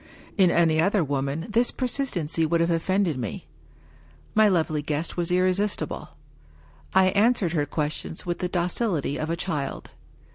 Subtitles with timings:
[0.35, 3.45] In any other woman this persistency would have offended me.
[4.33, 6.09] My lovely guest was irresistible;
[6.95, 9.91] I answered her questions with the docility of a child.